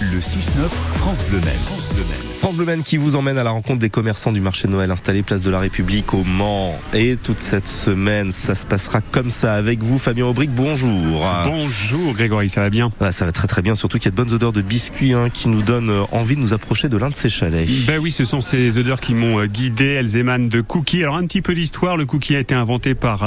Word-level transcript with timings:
Le 0.00 0.18
6-9, 0.18 0.48
France 0.96 1.22
Bleu 1.28 1.40
Maine. 1.44 1.58
France 1.66 1.88
Bleu 1.92 2.02
Maine. 2.08 2.30
France 2.38 2.56
Bleu 2.56 2.64
Maine 2.64 2.82
qui 2.82 2.96
vous 2.96 3.16
emmène 3.16 3.36
à 3.36 3.42
la 3.42 3.50
rencontre 3.50 3.80
des 3.80 3.90
commerçants 3.90 4.32
du 4.32 4.40
marché 4.40 4.66
de 4.66 4.72
Noël 4.72 4.90
installé 4.90 5.22
place 5.22 5.42
de 5.42 5.50
la 5.50 5.60
République 5.60 6.14
au 6.14 6.24
Mans. 6.24 6.74
Et 6.94 7.16
toute 7.22 7.38
cette 7.38 7.68
semaine, 7.68 8.32
ça 8.32 8.54
se 8.54 8.64
passera 8.64 9.02
comme 9.02 9.30
ça 9.30 9.52
avec 9.52 9.82
vous, 9.82 9.98
Fabien 9.98 10.24
Aubric. 10.24 10.50
Bonjour. 10.50 11.28
Bonjour 11.44 12.14
Grégory, 12.14 12.48
ça 12.48 12.62
va 12.62 12.70
bien? 12.70 12.90
Ah, 12.98 13.12
ça 13.12 13.26
va 13.26 13.32
très 13.32 13.46
très 13.46 13.60
bien, 13.60 13.74
surtout 13.74 13.98
qu'il 13.98 14.06
y 14.06 14.08
a 14.08 14.12
de 14.12 14.16
bonnes 14.16 14.32
odeurs 14.32 14.52
de 14.52 14.62
biscuits 14.62 15.12
hein, 15.12 15.28
qui 15.28 15.48
nous 15.48 15.60
donnent 15.60 15.90
euh, 15.90 16.04
envie 16.12 16.34
de 16.34 16.40
nous 16.40 16.54
approcher 16.54 16.88
de 16.88 16.96
l'un 16.96 17.10
de 17.10 17.14
ces 17.14 17.28
chalets. 17.28 17.68
Ben 17.86 18.00
oui, 18.00 18.10
ce 18.10 18.24
sont 18.24 18.40
ces 18.40 18.78
odeurs 18.78 19.00
qui 19.00 19.12
m'ont 19.12 19.38
euh, 19.38 19.46
guidé. 19.48 19.84
Elles 19.84 20.16
émanent 20.16 20.48
de 20.48 20.62
cookies. 20.62 21.02
Alors 21.02 21.16
un 21.16 21.26
petit 21.26 21.42
peu 21.42 21.52
d'histoire. 21.52 21.98
Le 21.98 22.06
cookie 22.06 22.36
a 22.36 22.40
été 22.40 22.54
inventé 22.54 22.94
par 22.94 23.22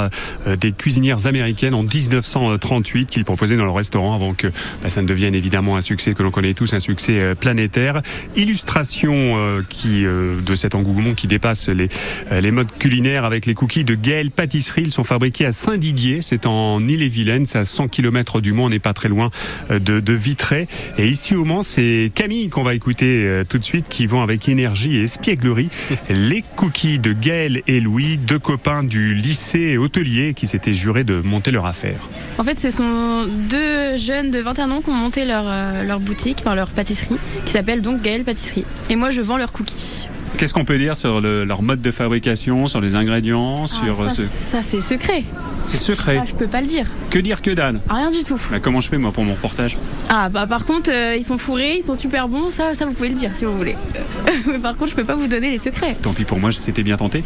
euh, 0.48 0.56
des 0.56 0.72
cuisinières 0.72 1.26
américaines 1.28 1.74
en 1.74 1.84
1938 1.84 3.06
qu'ils 3.06 3.24
proposaient 3.24 3.56
dans 3.56 3.64
leur 3.64 3.76
restaurant 3.76 4.16
avant 4.16 4.34
que 4.34 4.48
ben, 4.82 4.88
ça 4.88 5.02
ne 5.02 5.06
devienne 5.06 5.36
évidemment 5.36 5.76
un 5.76 5.82
succès 5.82 6.14
que 6.14 6.22
l'on 6.24 6.32
connaît 6.32 6.54
tous, 6.54 6.63
un 6.72 6.80
succès 6.80 7.34
planétaire. 7.38 8.00
Illustration 8.36 9.62
qui 9.68 10.02
de 10.04 10.54
cet 10.54 10.74
engouement 10.74 11.14
qui 11.14 11.26
dépasse 11.26 11.68
les, 11.68 11.88
les 12.30 12.50
modes 12.50 12.70
culinaires 12.78 13.24
avec 13.24 13.46
les 13.46 13.54
cookies 13.54 13.84
de 13.84 13.94
Gaël 13.94 14.30
Pâtisserie. 14.30 14.82
Ils 14.82 14.92
sont 14.92 15.04
fabriqués 15.04 15.46
à 15.46 15.52
Saint-Didier, 15.52 16.22
c'est 16.22 16.46
en 16.46 16.80
Ille-et-Vilaine, 16.86 17.46
c'est 17.46 17.58
à 17.58 17.64
100 17.64 17.88
km 17.88 18.40
du 18.40 18.52
Mans, 18.52 18.64
on 18.64 18.70
n'est 18.70 18.78
pas 18.78 18.94
très 18.94 19.08
loin 19.08 19.30
de, 19.70 20.00
de 20.00 20.12
Vitré. 20.12 20.68
Et 20.98 21.08
ici 21.08 21.34
au 21.34 21.44
Mans, 21.44 21.62
c'est 21.62 22.10
Camille 22.14 22.48
qu'on 22.48 22.62
va 22.62 22.74
écouter 22.74 23.42
tout 23.48 23.58
de 23.58 23.64
suite 23.64 23.88
qui 23.88 24.06
vont 24.06 24.22
avec 24.22 24.48
énergie 24.48 24.96
et 24.96 25.04
espièglerie 25.04 25.68
les 26.08 26.42
cookies 26.56 26.98
de 26.98 27.12
Gaël 27.12 27.62
et 27.66 27.80
Louis, 27.80 28.16
deux 28.16 28.38
copains 28.38 28.82
du 28.82 29.14
lycée 29.14 29.76
hôtelier 29.76 30.34
qui 30.34 30.46
s'étaient 30.46 30.72
jurés 30.72 31.04
de 31.04 31.20
monter 31.20 31.50
leur 31.50 31.66
affaire. 31.66 32.08
En 32.38 32.44
fait, 32.44 32.54
ce 32.56 32.70
sont 32.70 33.26
deux 33.48 33.96
jeunes 33.96 34.30
de 34.30 34.38
21 34.40 34.70
ans 34.70 34.80
qui 34.80 34.90
ont 34.90 34.94
monté 34.94 35.24
leur, 35.24 35.44
leur 35.84 36.00
boutique, 36.00 36.38
enfin 36.40 36.53
leur 36.54 36.68
pâtisserie, 36.68 37.18
qui 37.44 37.52
s'appelle 37.52 37.82
donc 37.82 38.02
Gaël 38.02 38.24
Pâtisserie. 38.24 38.64
Et 38.90 38.96
moi, 38.96 39.10
je 39.10 39.20
vends 39.20 39.36
leurs 39.36 39.52
cookies. 39.52 40.06
Qu'est-ce 40.36 40.52
qu'on 40.52 40.64
peut 40.64 40.78
dire 40.78 40.96
sur 40.96 41.20
le, 41.20 41.44
leur 41.44 41.62
mode 41.62 41.80
de 41.80 41.90
fabrication, 41.92 42.66
sur 42.66 42.80
les 42.80 42.96
ingrédients, 42.96 43.68
sur 43.68 44.00
ah, 44.00 44.10
ça, 44.10 44.16
ce... 44.16 44.22
ça 44.22 44.62
c'est 44.62 44.80
secret. 44.80 45.22
C'est 45.62 45.76
secret. 45.76 46.18
Ah, 46.20 46.24
je 46.26 46.34
peux 46.34 46.48
pas 46.48 46.60
le 46.60 46.66
dire. 46.66 46.86
Que 47.10 47.20
dire 47.20 47.40
que 47.40 47.52
Dan 47.52 47.80
Rien 47.88 48.10
du 48.10 48.24
tout. 48.24 48.40
Bah, 48.50 48.58
comment 48.58 48.80
je 48.80 48.88
fais 48.88 48.98
moi 48.98 49.12
pour 49.12 49.24
mon 49.24 49.34
reportage? 49.34 49.76
Ah 50.08 50.28
bah 50.28 50.46
par 50.46 50.66
contre 50.66 50.90
euh, 50.90 51.16
ils 51.16 51.22
sont 51.22 51.38
fourrés, 51.38 51.76
ils 51.78 51.84
sont 51.84 51.94
super 51.94 52.28
bons, 52.28 52.50
ça 52.50 52.74
ça 52.74 52.84
vous 52.84 52.92
pouvez 52.92 53.10
le 53.10 53.14
dire 53.14 53.30
si 53.34 53.44
vous 53.44 53.56
voulez. 53.56 53.76
Mais 54.46 54.58
par 54.58 54.76
contre 54.76 54.90
je 54.90 54.96
peux 54.96 55.04
pas 55.04 55.14
vous 55.14 55.28
donner 55.28 55.50
les 55.50 55.58
secrets. 55.58 55.96
Tant 56.02 56.12
pis 56.12 56.24
pour 56.24 56.40
moi, 56.40 56.50
c'était 56.52 56.82
bien 56.82 56.96
tenté. 56.96 57.22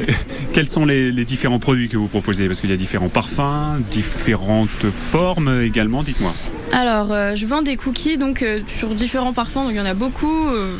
Quels 0.52 0.68
sont 0.68 0.84
les, 0.84 1.10
les, 1.12 1.24
différents 1.24 1.58
produits 1.58 1.88
que 1.88 1.96
vous 1.96 2.08
proposez? 2.08 2.46
Parce 2.46 2.60
qu'il 2.60 2.70
y 2.70 2.74
a 2.74 2.76
différents 2.76 3.08
parfums, 3.08 3.80
différentes 3.90 4.90
formes 4.90 5.62
également, 5.62 6.02
dites-moi. 6.02 6.34
Alors, 6.72 7.12
euh, 7.12 7.34
je 7.34 7.46
vends 7.46 7.62
des 7.62 7.76
cookies 7.76 8.16
donc 8.16 8.42
euh, 8.42 8.60
sur 8.66 8.94
différents 8.94 9.32
parfums, 9.32 9.64
donc 9.64 9.70
il 9.70 9.76
y 9.76 9.80
en 9.80 9.86
a 9.86 9.94
beaucoup, 9.94 10.48
euh, 10.48 10.76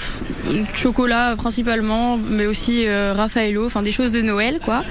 chocolat 0.72 1.34
principalement, 1.36 2.16
mais 2.16 2.46
aussi 2.46 2.88
Raffaello, 2.88 3.66
enfin 3.66 3.82
des 3.82 3.90
choses 3.90 4.12
de 4.12 4.20
Noël 4.20 4.60
quoi. 4.64 4.84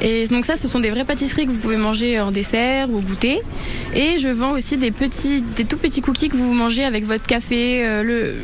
Et 0.00 0.26
donc 0.28 0.44
ça, 0.44 0.56
ce 0.56 0.68
sont 0.68 0.80
des 0.80 0.90
vraies 0.90 1.04
pâtisseries 1.04 1.46
que 1.46 1.50
vous 1.50 1.58
pouvez 1.58 1.76
manger 1.76 2.20
en 2.20 2.30
dessert 2.30 2.90
ou 2.90 3.00
goûter. 3.00 3.40
Et 3.94 4.18
je 4.18 4.28
vends 4.28 4.52
aussi 4.52 4.76
des 4.76 4.90
petits, 4.90 5.42
des 5.42 5.64
tout 5.64 5.76
petits 5.76 6.00
cookies 6.00 6.28
que 6.28 6.36
vous 6.36 6.52
mangez 6.52 6.84
avec 6.84 7.04
votre 7.04 7.26
café, 7.26 8.02
le, 8.02 8.34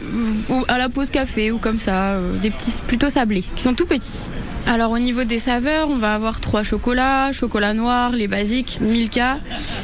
ou 0.49 0.65
à 0.69 0.79
la 0.79 0.89
pause 0.89 1.11
café 1.11 1.51
ou 1.51 1.59
comme 1.59 1.79
ça, 1.79 2.17
des 2.43 2.51
petits 2.51 2.73
plutôt 2.87 3.09
sablés, 3.09 3.45
qui 3.55 3.63
sont 3.63 3.75
tout 3.75 3.87
petits. 3.87 4.29
Alors 4.69 4.91
au 4.91 4.99
niveau 4.99 5.23
des 5.23 5.39
saveurs, 5.39 5.89
on 5.91 5.97
va 5.97 6.15
avoir 6.15 6.41
trois 6.41 6.65
chocolats, 6.65 7.31
chocolat 7.33 7.73
noir, 7.73 8.11
les 8.11 8.27
basiques, 8.27 8.79
Milka. 8.81 9.39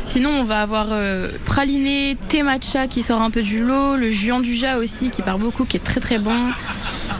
Sinon, 0.09 0.31
on 0.31 0.43
va 0.43 0.61
avoir 0.61 0.89
euh, 0.91 1.28
praliné, 1.47 2.17
thé 2.28 2.43
matcha 2.43 2.89
qui 2.89 3.03
sort 3.03 3.23
un 3.23 3.31
peu 3.31 3.43
du 3.43 3.62
lot, 3.62 3.97
le 3.97 4.11
jus 4.11 4.33
Duja 4.43 4.78
aussi 4.78 5.11
qui 5.11 5.23
part 5.23 5.39
beaucoup, 5.39 5.65
qui 5.65 5.77
est 5.77 5.81
très 5.81 6.00
très 6.00 6.19
bon. 6.19 6.34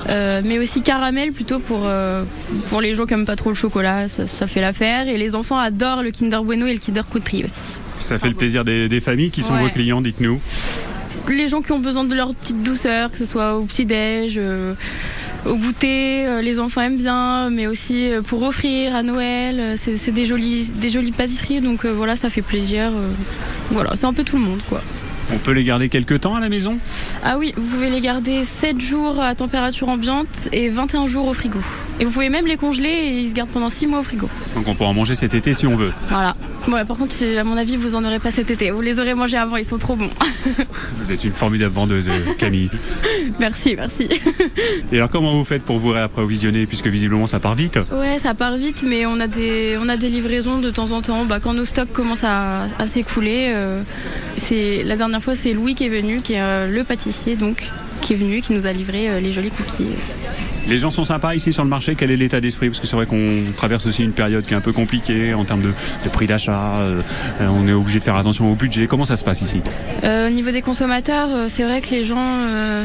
Euh, 0.08 0.42
mais 0.45 0.58
aussi 0.58 0.83
caramel 0.83 1.33
plutôt 1.33 1.58
pour, 1.61 1.83
euh, 1.84 2.25
pour 2.69 2.81
les 2.81 2.95
gens 2.95 3.06
qui 3.06 3.14
n'aiment 3.14 3.25
pas 3.25 3.36
trop 3.36 3.50
le 3.50 3.55
chocolat, 3.55 4.08
ça, 4.08 4.27
ça 4.27 4.47
fait 4.47 4.61
l'affaire. 4.61 5.07
Et 5.08 5.17
les 5.18 5.35
enfants 5.35 5.58
adorent 5.58 6.02
le 6.02 6.11
Kinder 6.11 6.42
Bueno 6.42 6.67
et 6.67 6.73
le 6.74 6.80
Kinder 6.80 7.02
Coutry 7.08 7.45
aussi. 7.45 7.77
Ça 7.98 8.18
fait 8.18 8.29
le 8.29 8.35
plaisir 8.35 8.64
des, 8.64 8.89
des 8.89 9.01
familles 9.01 9.30
qui 9.30 9.42
sont 9.42 9.55
Ouais. 9.55 9.63
vos 9.63 9.68
clients, 9.68 10.01
dites-nous. 10.01 10.40
Les 11.29 11.46
gens 11.46 11.63
qui 11.63 11.70
ont 11.70 11.79
besoin 11.79 12.02
de 12.05 12.14
leur 12.14 12.35
petite 12.35 12.63
douceur, 12.64 13.13
que 13.13 13.18
ce 13.18 13.24
soit 13.24 13.57
au 13.57 13.63
petit-déj, 13.64 14.35
euh, 14.39 14.74
au 15.46 15.55
goûter, 15.55 16.27
les 16.42 16.58
enfants 16.58 16.80
aiment 16.80 16.96
bien, 16.98 17.48
mais 17.51 17.69
aussi 17.69 18.11
pour 18.27 18.42
offrir 18.42 18.95
à 18.96 19.02
Noël. 19.05 19.74
C'est 19.77 20.11
des 20.11 20.24
jolies, 20.24 20.70
des 20.74 20.89
jolies 20.89 21.13
pâtisseries, 21.13 21.61
donc 21.61 21.86
voilà, 21.86 22.17
ça 22.17 22.29
fait 22.30 22.42
plaisir. 22.42 22.90
voilà, 23.70 23.95
c'est 23.95 24.07
un 24.07 24.13
peu 24.13 24.24
tout 24.24 24.36
le 24.36 24.42
monde, 24.42 24.61
quoi. 24.69 24.83
On 25.35 25.39
peut 25.39 25.53
les 25.53 25.65
garder 25.65 25.89
quelques 25.89 26.20
temps 26.20 26.35
à 26.35 26.41
la 26.41 26.48
maison? 26.48 26.79
Ah 27.25 27.39
oui, 27.39 27.55
vous 27.57 27.67
pouvez 27.67 27.91
les 27.91 28.01
garder 28.01 28.45
7 28.45 28.81
jours 28.81 29.20
à 29.20 29.35
température 29.35 29.89
ambiante 29.89 30.48
et 30.53 30.69
21 30.69 31.07
jours 31.07 31.27
au 31.27 31.35
frigo. 31.35 31.59
Et 32.01 32.05
vous 32.05 32.11
pouvez 32.11 32.29
même 32.29 32.47
les 32.47 32.57
congeler 32.57 32.89
et 32.89 33.19
ils 33.19 33.29
se 33.31 33.35
gardent 33.35 33.51
pendant 33.51 33.69
6 33.69 33.87
mois 33.87 34.01
au 34.01 34.03
frigo. 34.03 34.29
Donc 34.55 34.69
on 34.69 34.75
pourra 34.75 34.91
en 34.91 34.95
manger 34.95 35.15
cet 35.15 35.35
été 35.35 35.55
si 35.55 35.67
on 35.67 35.77
veut. 35.77 35.93
Voilà. 36.11 36.37
Ouais, 36.69 36.85
par 36.85 36.97
contre, 36.97 37.15
à 37.39 37.45
mon 37.45 37.57
avis, 37.57 37.77
vous 37.77 37.95
en 37.97 38.05
aurez 38.05 38.19
pas 38.19 38.31
cet 38.31 38.51
été. 38.51 38.70
Vous 38.70 38.81
les 38.83 39.01
aurez 39.01 39.15
mangés 39.15 39.37
avant, 39.37 39.57
ils 39.57 39.65
sont 39.65 39.79
trop 39.79 39.97
bons. 39.97 40.11
Vous 41.01 41.11
êtes 41.11 41.25
une 41.25 41.33
formidable 41.33 41.75
vendeuse, 41.75 42.09
euh, 42.09 42.33
Camille. 42.39 42.70
merci, 43.41 43.75
merci. 43.77 44.09
Et 44.93 44.97
alors 44.97 45.09
comment 45.11 45.33
vous 45.33 45.45
faites 45.45 45.63
pour 45.63 45.79
vous 45.79 45.91
réapprovisionner 45.91 46.67
puisque 46.67 46.87
visiblement 46.87 47.27
ça 47.27 47.41
part 47.41 47.55
vite? 47.57 47.79
Ouais, 47.93 48.19
ça 48.20 48.35
part 48.35 48.57
vite, 48.57 48.85
mais 48.87 49.07
on 49.07 49.19
a 49.19 49.27
des, 49.27 49.77
on 49.81 49.89
a 49.89 49.97
des 49.97 50.09
livraisons 50.09 50.59
de 50.59 50.70
temps 50.70 50.93
en 50.93 51.03
temps. 51.03 51.25
Bah, 51.25 51.39
quand 51.43 51.55
nos 51.55 51.64
stocks 51.64 51.93
commencent 51.93 52.25
à, 52.25 52.67
à 52.79 52.87
s'écouler, 52.87 53.51
euh, 53.55 53.83
c'est 54.37 54.83
la 54.85 54.97
dernière 54.97 55.23
fois, 55.23 55.35
c'est 55.35 55.53
Louis 55.53 55.75
qui 55.75 55.87
est 55.87 55.89
venu, 55.89 56.20
qui 56.20 56.35
est 56.35 56.41
euh, 56.41 56.67
le 56.67 56.85
pâtissier, 56.85 57.37
donc, 57.37 57.70
qui 58.01 58.15
est 58.15 58.17
venu, 58.17 58.41
qui 58.41 58.53
nous 58.53 58.67
a 58.67 58.73
livré 58.73 59.09
euh, 59.09 59.20
les 59.20 59.33
jolis 59.33 59.51
cookies. 59.51 59.87
Les 60.69 60.79
gens 60.79 60.91
sont 60.91 61.05
sympas 61.05 61.35
ici 61.35 61.53
sur 61.53 61.65
le 61.65 61.69
marché, 61.69 61.97
quel 61.97 62.13
est 62.13 62.17
l'état 62.17 62.41
d'esprit? 62.41 62.69
Parce 62.69 62.79
que 62.79 62.87
c'est 62.87 62.95
vrai 62.95 63.07
qu'on 63.07 63.41
traverse 63.57 63.85
aussi 63.87 64.05
une 64.05 64.13
période 64.13 64.47
qui 64.47 64.55
est 64.55 64.57
un 64.57 64.61
peu 64.61 64.73
compliquée 64.73 65.35
en 65.35 65.45
termes 65.45 65.63
de, 65.63 65.73
de 66.05 66.09
prix 66.09 66.29
d'achat, 66.29 66.77
euh, 66.79 67.03
on 67.41 67.67
est 67.67 67.73
obligé 67.73 67.98
de 67.98 68.05
faire 68.05 68.15
attention 68.15 68.51
au 68.51 68.55
budget. 68.55 68.87
Comment 68.87 69.05
ça 69.05 69.17
se 69.17 69.25
passe 69.25 69.43
ici? 69.43 69.61
Euh, 70.05 70.29
au 70.29 70.31
niveau 70.31 70.53
des 70.53 70.63
consommateurs, 70.63 71.29
c'est 71.49 71.64
vrai 71.64 71.81
que 71.81 71.91
les 71.91 72.05
gens, 72.05 72.17
euh, 72.19 72.85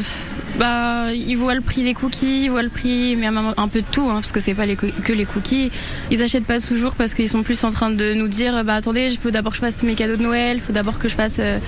bah, 0.58 1.12
ils 1.14 1.36
voient 1.36 1.54
le 1.54 1.60
prix 1.60 1.84
des 1.84 1.94
cookies, 1.94 2.44
ils 2.44 2.50
voient 2.50 2.62
le 2.62 2.68
prix, 2.68 3.14
mais 3.16 3.26
un, 3.26 3.68
peu 3.68 3.80
de 3.80 3.86
tout, 3.90 4.08
hein, 4.08 4.14
parce 4.14 4.32
que 4.32 4.40
c'est 4.40 4.54
pas 4.54 4.66
les 4.66 4.74
que 4.76 5.12
les 5.12 5.24
cookies. 5.24 5.70
Ils 6.10 6.22
achètent 6.22 6.46
pas 6.46 6.60
toujours 6.60 6.94
parce 6.94 7.14
qu'ils 7.14 7.28
sont 7.28 7.44
plus 7.44 7.62
en 7.62 7.70
train 7.70 7.90
de 7.90 8.14
nous 8.14 8.28
dire, 8.28 8.64
bah 8.64 8.74
attendez, 8.74 9.06
il 9.10 9.18
faut 9.18 9.30
d'abord 9.30 9.52
que 9.52 9.56
je 9.56 9.62
fasse 9.62 9.82
mes 9.84 9.94
cadeaux 9.94 10.16
de 10.16 10.22
Noël, 10.22 10.56
il 10.56 10.60
faut 10.60 10.72
d'abord 10.72 10.98
que 10.98 11.08
je 11.08 11.14
fasse 11.14 11.36
euh, 11.38 11.58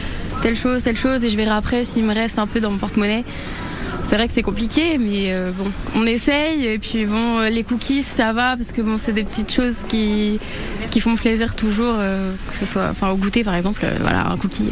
telle 0.42 0.56
chose, 0.56 0.82
telle 0.82 0.96
chose, 0.96 1.24
et 1.24 1.30
je 1.30 1.36
verrai 1.36 1.52
après 1.52 1.84
s'il 1.84 2.04
me 2.04 2.14
reste 2.14 2.38
un 2.38 2.48
peu 2.48 2.58
dans 2.58 2.70
mon 2.72 2.78
porte-monnaie. 2.78 3.24
C'est 4.04 4.16
vrai 4.16 4.26
que 4.26 4.32
c'est 4.32 4.42
compliqué, 4.42 4.98
mais 4.98 5.32
euh, 5.32 5.52
bon, 5.56 5.70
on 5.94 6.04
essaye. 6.04 6.66
Et 6.66 6.80
puis 6.80 7.04
bon, 7.06 7.38
euh, 7.38 7.48
les 7.48 7.62
cookies, 7.62 8.02
ça 8.02 8.32
va 8.32 8.56
parce 8.56 8.72
que 8.72 8.82
bon, 8.82 8.98
c'est 8.98 9.12
des 9.12 9.22
petites 9.22 9.52
choses 9.52 9.76
qui 9.88 10.40
qui 10.90 10.98
font 10.98 11.14
plaisir 11.14 11.54
toujours, 11.54 11.94
que 11.94 12.56
ce 12.56 12.66
soit, 12.66 12.88
enfin 12.90 13.10
au 13.10 13.16
goûter 13.16 13.44
par 13.44 13.54
exemple, 13.54 13.86
voilà, 14.00 14.26
un 14.26 14.36
cookie. 14.36 14.70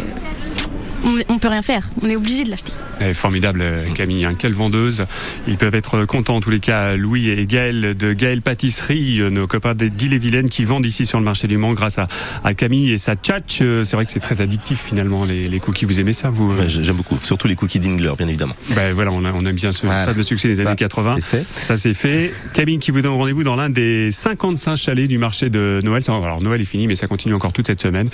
On, 1.05 1.15
on 1.29 1.39
peut 1.39 1.49
rien 1.49 1.63
faire, 1.63 1.89
on 2.03 2.09
est 2.09 2.17
obligé 2.17 2.45
de 2.45 2.51
l'acheter. 2.51 2.73
Eh, 3.01 3.15
Formidable 3.15 3.65
Camille, 3.95 4.25
hein, 4.25 4.35
quelle 4.37 4.55
vendeuse. 4.55 5.07
Ils 5.47 5.57
peuvent 5.57 5.75
être 5.75 6.05
contents 6.05 6.37
en 6.37 6.41
tous 6.41 6.51
les 6.51 6.59
cas, 6.61 6.97
Louis 6.97 7.29
et 7.31 7.47
Gaël 7.47 7.95
de 7.97 8.13
Gaël 8.13 8.43
Pâtisserie, 8.43 9.21
euh, 9.21 9.31
nos 9.31 9.47
copains 9.47 9.75
d'Ille-et-Vilaine 9.75 10.49
qui 10.49 10.65
vendent 10.65 10.85
ici 10.87 11.07
sur 11.07 11.19
le 11.19 11.25
marché 11.25 11.47
du 11.47 11.57
Mans 11.59 11.75
grâce 11.75 11.99
à, 11.99 12.09
à 12.45 12.55
Camille 12.55 12.91
et 12.91 12.99
sa 12.99 13.15
tchatch. 13.15 13.59
Euh, 13.63 13.85
C'est 13.85 13.97
vrai 13.97 14.05
que 14.05 14.11
c'est 14.13 14.19
très 14.21 14.41
addictif 14.41 14.83
finalement 14.85 15.25
les, 15.25 15.49
les 15.49 15.61
cookies. 15.61 15.85
Vous 15.85 16.01
aimez 16.01 16.13
ça 16.13 16.31
vous 16.31 16.51
euh 16.53 16.59
Ouais, 16.63 16.69
J'aime 16.69 16.97
beaucoup, 16.97 17.19
surtout 17.23 17.47
les 17.49 17.55
cookies 17.55 17.79
d'Ingler, 17.79 18.13
bien 18.19 18.27
évidemment. 18.29 18.55
Ben 18.75 18.93
voilà, 18.93 19.13
on, 19.13 19.25
a- 19.25 19.33
on 19.33 19.45
aime 19.45 19.55
bien 19.57 19.71
ce 19.73 19.87
Voilà. 19.87 20.07
ça 20.07 20.15
de 20.15 20.23
succès 20.23 20.49
des 20.49 20.57
Ça, 20.57 20.63
années 20.69 20.77
80. 20.77 21.17
c'est 21.21 21.23
fait. 21.39 21.47
Ça 21.57 21.77
c'est 21.77 21.95
fait. 21.95 22.33
Camille 22.55 22.79
qui 22.81 22.91
vous 22.91 23.01
donne 23.03 23.13
rendez-vous 23.13 23.45
dans 23.45 23.55
l'un 23.57 23.71
des 23.71 24.11
55 24.11 24.77
chalets 24.77 25.07
du 25.09 25.19
marché 25.19 25.51
de 25.51 25.81
Noël. 25.85 26.03
Alors 26.09 26.41
Noël 26.41 26.61
est 26.61 26.65
fini, 26.65 26.87
mais 26.87 26.97
ça 26.97 27.07
continue 27.07 27.35
encore 27.35 27.53
toute 27.53 27.67
cette 27.69 27.81
semaine. 27.83 28.09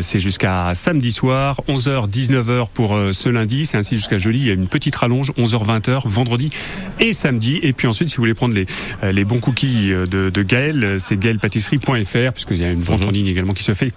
C'est 0.00 0.18
jusqu'à 0.18 0.72
samedi 0.74 1.12
soir, 1.12 1.60
11h, 1.68 2.08
19h 2.28 2.68
pour 2.72 2.94
euh, 2.96 3.12
ce 3.12 3.28
lundi. 3.28 3.66
C'est 3.66 3.76
ainsi 3.76 3.96
jusqu'à 3.96 4.18
jeudi. 4.18 4.38
Il 4.38 4.46
y 4.46 4.50
a 4.50 4.54
une 4.54 4.68
petite 4.68 4.96
rallonge, 4.96 5.30
11h, 5.38 5.64
20h, 5.80 6.08
vendredi 6.08 6.50
et 7.00 7.12
samedi. 7.12 7.58
Et 7.62 7.72
puis 7.72 7.86
ensuite, 7.88 8.08
si 8.10 8.16
vous 8.16 8.22
voulez 8.22 8.34
prendre 8.34 8.54
les, 8.54 8.66
euh, 9.02 9.12
les 9.12 9.24
bons 9.24 9.40
cookies 9.40 9.92
euh, 9.92 10.06
de, 10.06 10.30
de 10.30 10.42
Gaël, 10.42 10.96
c'est 11.00 11.18
gaëlpâtisserie.fr, 11.18 12.32
puisqu'il 12.32 12.58
y 12.58 12.64
a 12.64 12.70
une 12.70 12.82
vente 12.82 13.00
Mhm. 13.00 13.08
en 13.08 13.10
ligne 13.10 13.26
également 13.26 13.52
qui 13.52 13.62
se 13.64 13.74
fait. 13.74 13.92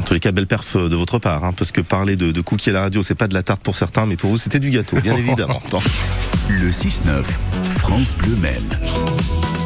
En 0.00 0.04
tous 0.04 0.14
les 0.14 0.20
cas, 0.20 0.32
belle 0.32 0.46
perf 0.46 0.76
de 0.76 0.94
votre 0.96 1.18
part, 1.18 1.44
hein, 1.44 1.52
parce 1.56 1.72
que 1.72 1.80
parler 1.80 2.16
de, 2.16 2.30
de 2.32 2.40
cookies 2.40 2.70
à 2.70 2.72
la 2.72 2.80
radio, 2.82 3.02
c'est 3.02 3.14
pas 3.14 3.26
de 3.28 3.34
la 3.34 3.42
tarte 3.42 3.62
pour 3.62 3.76
certains, 3.76 4.06
mais 4.06 4.16
pour 4.16 4.30
vous, 4.30 4.38
c'était 4.38 4.60
du 4.60 4.70
gâteau, 4.70 4.96
bien 5.00 5.14
évidemment. 5.24 5.60
Le 6.48 6.70
6-9, 6.70 7.24
France 7.78 8.14
Bleu 8.16 8.36
Maine. 8.36 9.37